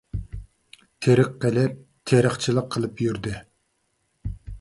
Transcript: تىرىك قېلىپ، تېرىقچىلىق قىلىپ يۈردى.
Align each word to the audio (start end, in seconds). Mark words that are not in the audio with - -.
تىرىك 1.07 1.29
قېلىپ، 1.43 1.75
تېرىقچىلىق 2.11 2.71
قىلىپ 2.77 3.05
يۈردى. 3.05 3.35